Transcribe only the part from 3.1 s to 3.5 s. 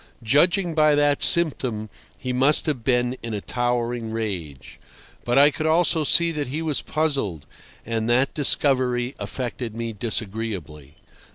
in a